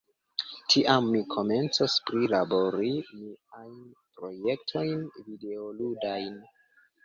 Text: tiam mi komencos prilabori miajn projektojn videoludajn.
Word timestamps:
tiam 0.73 1.09
mi 1.15 1.21
komencos 1.33 1.97
prilabori 2.07 2.91
miajn 3.19 3.79
projektojn 4.19 5.07
videoludajn. 5.31 6.45